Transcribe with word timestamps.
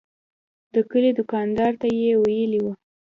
د 0.73 0.75
کلي 0.89 1.11
دوکاندار 1.19 1.73
ته 1.81 1.87
یې 2.01 2.13
ویلي 2.23 2.59
و. 2.63 2.67